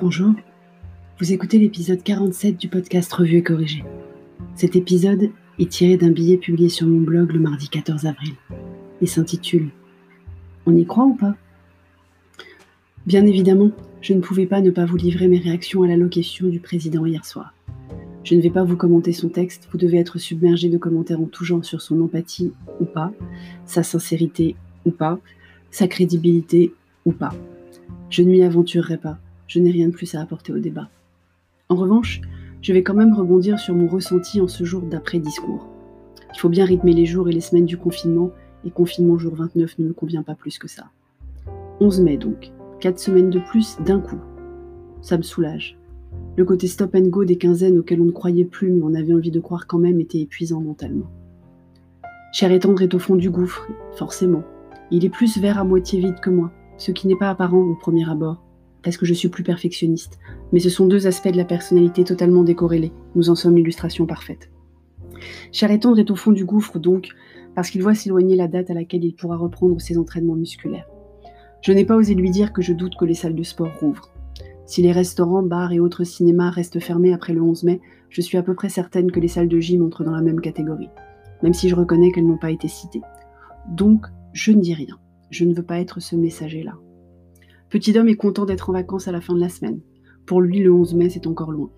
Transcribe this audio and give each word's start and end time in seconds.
Bonjour, 0.00 0.32
vous 1.18 1.32
écoutez 1.32 1.58
l'épisode 1.58 2.04
47 2.04 2.56
du 2.56 2.68
podcast 2.68 3.12
Revue 3.12 3.38
et 3.38 3.42
Corrigé. 3.42 3.82
Cet 4.54 4.76
épisode 4.76 5.30
est 5.58 5.68
tiré 5.68 5.96
d'un 5.96 6.12
billet 6.12 6.36
publié 6.36 6.68
sur 6.68 6.86
mon 6.86 7.00
blog 7.00 7.32
le 7.32 7.40
mardi 7.40 7.68
14 7.68 8.06
avril 8.06 8.34
et 9.00 9.06
s'intitule 9.06 9.70
On 10.66 10.76
y 10.76 10.86
croit 10.86 11.04
ou 11.04 11.16
pas? 11.16 11.34
Bien 13.06 13.26
évidemment, 13.26 13.72
je 14.00 14.12
ne 14.12 14.20
pouvais 14.20 14.46
pas 14.46 14.60
ne 14.60 14.70
pas 14.70 14.84
vous 14.84 14.96
livrer 14.96 15.26
mes 15.26 15.40
réactions 15.40 15.82
à 15.82 15.88
l'allocation 15.88 16.46
du 16.46 16.60
président 16.60 17.04
hier 17.04 17.24
soir. 17.24 17.52
Je 18.22 18.36
ne 18.36 18.40
vais 18.40 18.50
pas 18.50 18.62
vous 18.62 18.76
commenter 18.76 19.12
son 19.12 19.30
texte, 19.30 19.68
vous 19.72 19.78
devez 19.78 19.98
être 19.98 20.18
submergé 20.18 20.68
de 20.68 20.78
commentaires 20.78 21.20
en 21.20 21.26
tout 21.26 21.44
genre 21.44 21.64
sur 21.64 21.82
son 21.82 22.00
empathie 22.02 22.52
ou 22.78 22.84
pas, 22.84 23.10
sa 23.66 23.82
sincérité 23.82 24.54
ou 24.84 24.92
pas, 24.92 25.18
sa 25.72 25.88
crédibilité 25.88 26.72
ou 27.04 27.10
pas. 27.10 27.34
Je 28.10 28.22
ne 28.22 28.30
m'y 28.30 28.44
aventurerai 28.44 28.96
pas, 28.96 29.18
je 29.48 29.58
n'ai 29.58 29.70
rien 29.70 29.88
de 29.88 29.92
plus 29.92 30.14
à 30.14 30.20
apporter 30.20 30.52
au 30.52 30.58
débat. 30.58 30.88
En 31.68 31.74
revanche, 31.74 32.20
je 32.62 32.72
vais 32.72 32.82
quand 32.82 32.94
même 32.94 33.14
rebondir 33.14 33.58
sur 33.58 33.74
mon 33.74 33.88
ressenti 33.88 34.40
en 34.40 34.46
ce 34.48 34.64
jour 34.64 34.82
d'après-discours. 34.82 35.66
Il 36.34 36.38
faut 36.38 36.48
bien 36.48 36.64
rythmer 36.64 36.92
les 36.92 37.06
jours 37.06 37.28
et 37.28 37.32
les 37.32 37.40
semaines 37.40 37.66
du 37.66 37.78
confinement, 37.78 38.30
et 38.64 38.70
confinement 38.70 39.16
jour 39.18 39.34
29 39.34 39.78
ne 39.78 39.88
me 39.88 39.92
convient 39.92 40.22
pas 40.22 40.34
plus 40.34 40.58
que 40.58 40.68
ça. 40.68 40.90
11 41.80 42.00
mai 42.02 42.16
donc, 42.16 42.52
4 42.80 42.98
semaines 42.98 43.30
de 43.30 43.38
plus 43.38 43.76
d'un 43.84 44.00
coup. 44.00 44.18
Ça 45.00 45.16
me 45.16 45.22
soulage. 45.22 45.78
Le 46.36 46.44
côté 46.44 46.66
stop 46.66 46.94
and 46.94 47.08
go 47.08 47.24
des 47.24 47.38
quinzaines 47.38 47.78
auxquelles 47.78 48.00
on 48.00 48.06
ne 48.06 48.10
croyait 48.10 48.44
plus 48.44 48.70
mais 48.70 48.82
on 48.84 48.94
avait 48.94 49.14
envie 49.14 49.30
de 49.30 49.40
croire 49.40 49.66
quand 49.66 49.78
même 49.78 50.00
était 50.00 50.20
épuisant 50.20 50.60
mentalement. 50.60 51.10
Cher 52.32 52.52
et 52.52 52.58
tendre 52.58 52.82
est 52.82 52.94
au 52.94 52.98
fond 52.98 53.16
du 53.16 53.30
gouffre, 53.30 53.66
forcément. 53.94 54.42
Il 54.90 55.04
est 55.04 55.10
plus 55.10 55.38
vert 55.38 55.58
à 55.58 55.64
moitié 55.64 56.00
vide 56.00 56.20
que 56.20 56.30
moi, 56.30 56.52
ce 56.76 56.92
qui 56.92 57.06
n'est 57.06 57.16
pas 57.16 57.30
apparent 57.30 57.58
au 57.58 57.74
premier 57.74 58.08
abord 58.08 58.42
parce 58.88 58.96
que 58.96 59.04
je 59.04 59.12
suis 59.12 59.28
plus 59.28 59.42
perfectionniste? 59.42 60.18
Mais 60.50 60.60
ce 60.60 60.70
sont 60.70 60.86
deux 60.86 61.06
aspects 61.06 61.30
de 61.30 61.36
la 61.36 61.44
personnalité 61.44 62.04
totalement 62.04 62.42
décorrélés. 62.42 62.90
Nous 63.16 63.28
en 63.28 63.34
sommes 63.34 63.54
l'illustration 63.54 64.06
parfaite. 64.06 64.50
Cher 65.52 65.68
tendre 65.78 65.98
est 65.98 66.10
au 66.10 66.16
fond 66.16 66.32
du 66.32 66.46
gouffre 66.46 66.78
donc, 66.78 67.10
parce 67.54 67.68
qu'il 67.68 67.82
voit 67.82 67.94
s'éloigner 67.94 68.34
la 68.34 68.48
date 68.48 68.70
à 68.70 68.74
laquelle 68.74 69.04
il 69.04 69.14
pourra 69.14 69.36
reprendre 69.36 69.78
ses 69.78 69.98
entraînements 69.98 70.36
musculaires. 70.36 70.88
Je 71.60 71.72
n'ai 71.72 71.84
pas 71.84 71.96
osé 71.96 72.14
lui 72.14 72.30
dire 72.30 72.54
que 72.54 72.62
je 72.62 72.72
doute 72.72 72.94
que 72.98 73.04
les 73.04 73.12
salles 73.12 73.34
de 73.34 73.42
sport 73.42 73.78
rouvrent. 73.78 74.10
Si 74.64 74.80
les 74.80 74.92
restaurants, 74.92 75.42
bars 75.42 75.74
et 75.74 75.80
autres 75.80 76.04
cinémas 76.04 76.48
restent 76.48 76.80
fermés 76.80 77.12
après 77.12 77.34
le 77.34 77.42
11 77.42 77.64
mai, 77.64 77.82
je 78.08 78.22
suis 78.22 78.38
à 78.38 78.42
peu 78.42 78.54
près 78.54 78.70
certaine 78.70 79.10
que 79.10 79.20
les 79.20 79.28
salles 79.28 79.48
de 79.48 79.60
gym 79.60 79.84
entrent 79.84 80.02
dans 80.02 80.16
la 80.16 80.22
même 80.22 80.40
catégorie, 80.40 80.88
même 81.42 81.52
si 81.52 81.68
je 81.68 81.74
reconnais 81.74 82.10
qu'elles 82.10 82.26
n'ont 82.26 82.38
pas 82.38 82.52
été 82.52 82.68
citées. 82.68 83.02
Donc, 83.68 84.06
je 84.32 84.52
ne 84.52 84.62
dis 84.62 84.72
rien. 84.72 84.98
Je 85.28 85.44
ne 85.44 85.52
veux 85.52 85.62
pas 85.62 85.78
être 85.78 86.00
ce 86.00 86.16
messager-là. 86.16 86.78
Petit 87.70 87.92
Dom 87.92 88.08
est 88.08 88.16
content 88.16 88.46
d'être 88.46 88.70
en 88.70 88.72
vacances 88.72 89.08
à 89.08 89.12
la 89.12 89.20
fin 89.20 89.34
de 89.34 89.40
la 89.40 89.50
semaine. 89.50 89.80
Pour 90.24 90.40
lui, 90.40 90.60
le 90.60 90.72
11 90.72 90.94
mai, 90.94 91.10
c'est 91.10 91.26
encore 91.26 91.52
loin. 91.52 91.70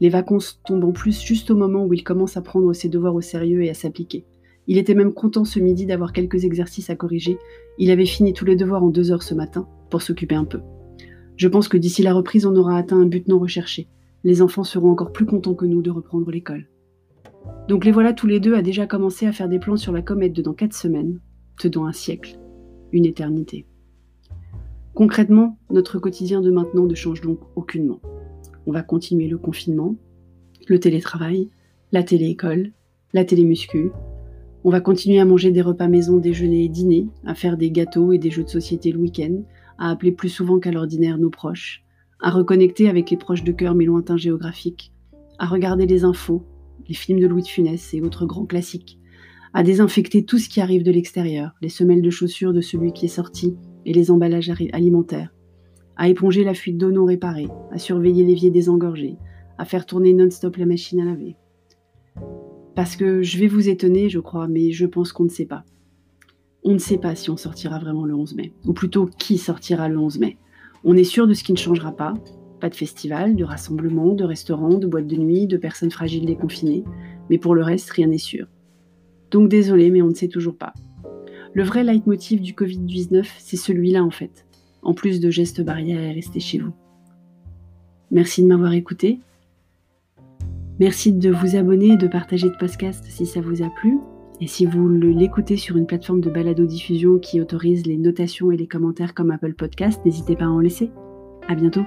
Les 0.00 0.08
vacances 0.08 0.60
tombent 0.66 0.84
en 0.84 0.92
plus 0.92 1.22
juste 1.22 1.52
au 1.52 1.56
moment 1.56 1.84
où 1.84 1.94
il 1.94 2.02
commence 2.02 2.36
à 2.36 2.42
prendre 2.42 2.72
ses 2.72 2.88
devoirs 2.88 3.14
au 3.14 3.20
sérieux 3.20 3.62
et 3.62 3.70
à 3.70 3.74
s'appliquer. 3.74 4.24
Il 4.66 4.76
était 4.76 4.96
même 4.96 5.12
content 5.12 5.44
ce 5.44 5.60
midi 5.60 5.86
d'avoir 5.86 6.12
quelques 6.12 6.44
exercices 6.44 6.90
à 6.90 6.96
corriger. 6.96 7.38
Il 7.78 7.92
avait 7.92 8.06
fini 8.06 8.32
tous 8.32 8.44
les 8.44 8.56
devoirs 8.56 8.82
en 8.82 8.88
deux 8.88 9.12
heures 9.12 9.22
ce 9.22 9.34
matin 9.34 9.68
pour 9.88 10.02
s'occuper 10.02 10.34
un 10.34 10.44
peu. 10.44 10.60
Je 11.36 11.46
pense 11.46 11.68
que 11.68 11.76
d'ici 11.76 12.02
la 12.02 12.12
reprise, 12.12 12.44
on 12.44 12.56
aura 12.56 12.76
atteint 12.76 12.98
un 12.98 13.06
but 13.06 13.28
non 13.28 13.38
recherché. 13.38 13.88
Les 14.24 14.42
enfants 14.42 14.64
seront 14.64 14.90
encore 14.90 15.12
plus 15.12 15.26
contents 15.26 15.54
que 15.54 15.66
nous 15.66 15.82
de 15.82 15.90
reprendre 15.90 16.28
l'école. 16.30 16.66
Donc 17.68 17.84
les 17.84 17.92
voilà 17.92 18.12
tous 18.12 18.26
les 18.26 18.40
deux 18.40 18.54
à 18.54 18.62
déjà 18.62 18.86
commencer 18.86 19.26
à 19.26 19.32
faire 19.32 19.48
des 19.48 19.60
plans 19.60 19.76
sur 19.76 19.92
la 19.92 20.02
comète 20.02 20.32
de 20.32 20.42
dans 20.42 20.54
quatre 20.54 20.74
semaines, 20.74 21.20
de 21.62 21.68
dans 21.68 21.84
un 21.84 21.92
siècle, 21.92 22.36
une 22.90 23.06
éternité. 23.06 23.66
Concrètement, 24.96 25.58
notre 25.70 25.98
quotidien 25.98 26.40
de 26.40 26.50
maintenant 26.50 26.86
ne 26.86 26.94
change 26.94 27.20
donc 27.20 27.40
aucunement. 27.54 28.00
On 28.66 28.72
va 28.72 28.82
continuer 28.82 29.28
le 29.28 29.36
confinement, 29.36 29.94
le 30.68 30.80
télétravail, 30.80 31.50
la 31.92 32.02
téléécole, 32.02 32.72
la 33.12 33.26
télémuscu. 33.26 33.90
On 34.64 34.70
va 34.70 34.80
continuer 34.80 35.20
à 35.20 35.26
manger 35.26 35.50
des 35.50 35.60
repas 35.60 35.88
maison, 35.88 36.16
déjeuner 36.16 36.64
et 36.64 36.70
dîner, 36.70 37.08
à 37.26 37.34
faire 37.34 37.58
des 37.58 37.70
gâteaux 37.70 38.12
et 38.12 38.18
des 38.18 38.30
jeux 38.30 38.44
de 38.44 38.48
société 38.48 38.90
le 38.90 38.98
week-end, 38.98 39.42
à 39.76 39.90
appeler 39.90 40.12
plus 40.12 40.30
souvent 40.30 40.58
qu'à 40.60 40.72
l'ordinaire 40.72 41.18
nos 41.18 41.28
proches, 41.28 41.84
à 42.22 42.30
reconnecter 42.30 42.88
avec 42.88 43.10
les 43.10 43.18
proches 43.18 43.44
de 43.44 43.52
cœur 43.52 43.74
mais 43.74 43.84
lointains 43.84 44.16
géographiques, 44.16 44.94
à 45.38 45.44
regarder 45.44 45.84
les 45.84 46.04
infos, 46.04 46.42
les 46.88 46.94
films 46.94 47.20
de 47.20 47.26
Louis 47.26 47.42
de 47.42 47.48
Funès 47.48 47.92
et 47.92 48.00
autres 48.00 48.24
grands 48.24 48.46
classiques, 48.46 48.98
à 49.52 49.62
désinfecter 49.62 50.24
tout 50.24 50.38
ce 50.38 50.48
qui 50.48 50.62
arrive 50.62 50.84
de 50.84 50.90
l'extérieur, 50.90 51.50
les 51.60 51.68
semelles 51.68 52.00
de 52.00 52.08
chaussures 52.08 52.54
de 52.54 52.62
celui 52.62 52.94
qui 52.94 53.04
est 53.04 53.08
sorti, 53.08 53.58
et 53.86 53.94
les 53.94 54.10
emballages 54.10 54.52
alimentaires, 54.72 55.32
à 55.96 56.08
éponger 56.08 56.44
la 56.44 56.52
fuite 56.52 56.76
d'eau 56.76 56.90
non 56.90 57.06
réparée, 57.06 57.48
à 57.70 57.78
surveiller 57.78 58.24
l'évier 58.24 58.50
désengorgé, 58.50 59.16
à 59.56 59.64
faire 59.64 59.86
tourner 59.86 60.12
non-stop 60.12 60.56
la 60.56 60.66
machine 60.66 61.00
à 61.00 61.04
laver. 61.06 61.36
Parce 62.74 62.96
que 62.96 63.22
je 63.22 63.38
vais 63.38 63.46
vous 63.46 63.70
étonner, 63.70 64.10
je 64.10 64.18
crois, 64.18 64.48
mais 64.48 64.72
je 64.72 64.84
pense 64.84 65.12
qu'on 65.12 65.24
ne 65.24 65.30
sait 65.30 65.46
pas. 65.46 65.64
On 66.62 66.72
ne 66.72 66.78
sait 66.78 66.98
pas 66.98 67.14
si 67.14 67.30
on 67.30 67.36
sortira 67.36 67.78
vraiment 67.78 68.04
le 68.04 68.14
11 68.14 68.34
mai, 68.34 68.52
ou 68.66 68.74
plutôt 68.74 69.06
qui 69.06 69.38
sortira 69.38 69.88
le 69.88 69.96
11 69.96 70.18
mai. 70.18 70.36
On 70.84 70.94
est 70.96 71.04
sûr 71.04 71.26
de 71.26 71.32
ce 71.32 71.44
qui 71.44 71.52
ne 71.52 71.58
changera 71.58 71.92
pas. 71.92 72.12
Pas 72.60 72.68
de 72.68 72.74
festival, 72.74 73.36
de 73.36 73.44
rassemblement, 73.44 74.14
de 74.14 74.24
restaurants, 74.24 74.78
de 74.78 74.86
boîtes 74.86 75.06
de 75.06 75.16
nuit, 75.16 75.46
de 75.46 75.56
personnes 75.56 75.90
fragiles 75.90 76.26
déconfinées, 76.26 76.84
mais 77.30 77.38
pour 77.38 77.54
le 77.54 77.62
reste, 77.62 77.90
rien 77.90 78.08
n'est 78.08 78.18
sûr. 78.18 78.46
Donc 79.30 79.48
désolé, 79.48 79.90
mais 79.90 80.02
on 80.02 80.08
ne 80.08 80.14
sait 80.14 80.28
toujours 80.28 80.56
pas. 80.56 80.72
Le 81.56 81.62
vrai 81.62 81.84
leitmotiv 81.84 82.42
du 82.42 82.52
Covid-19, 82.52 83.24
c'est 83.38 83.56
celui-là 83.56 84.04
en 84.04 84.10
fait, 84.10 84.44
en 84.82 84.92
plus 84.92 85.20
de 85.20 85.30
gestes 85.30 85.62
barrières 85.62 86.02
et 86.02 86.12
rester 86.12 86.38
chez 86.38 86.58
vous. 86.58 86.74
Merci 88.10 88.42
de 88.42 88.48
m'avoir 88.48 88.74
écouté. 88.74 89.20
Merci 90.78 91.14
de 91.14 91.30
vous 91.30 91.56
abonner 91.56 91.94
et 91.94 91.96
de 91.96 92.08
partager 92.08 92.48
le 92.48 92.58
podcast 92.58 93.06
si 93.08 93.24
ça 93.24 93.40
vous 93.40 93.62
a 93.62 93.70
plu. 93.70 93.96
Et 94.38 94.46
si 94.46 94.66
vous 94.66 94.86
l'écoutez 94.86 95.56
sur 95.56 95.78
une 95.78 95.86
plateforme 95.86 96.20
de 96.20 96.28
balado-diffusion 96.28 97.18
qui 97.18 97.40
autorise 97.40 97.86
les 97.86 97.96
notations 97.96 98.52
et 98.52 98.58
les 98.58 98.66
commentaires 98.66 99.14
comme 99.14 99.30
Apple 99.30 99.54
Podcast, 99.54 100.04
n'hésitez 100.04 100.36
pas 100.36 100.44
à 100.44 100.48
en 100.48 100.60
laisser. 100.60 100.90
À 101.48 101.54
bientôt. 101.54 101.86